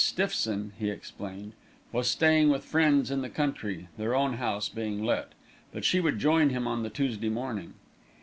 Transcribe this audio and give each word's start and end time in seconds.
Stiffson, 0.03 0.73
he 0.79 0.89
explained, 0.89 1.51
was 1.91 2.09
staying 2.09 2.49
with 2.49 2.63
friends 2.65 3.11
in 3.11 3.21
the 3.21 3.29
country, 3.29 3.87
their 3.99 4.15
own 4.15 4.37
house 4.37 4.67
being 4.67 5.03
let; 5.03 5.33
but 5.71 5.85
she 5.85 5.99
would 5.99 6.17
join 6.17 6.49
him 6.49 6.67
on 6.67 6.81
the 6.81 6.89
Tuesday 6.89 7.29
morning. 7.29 7.75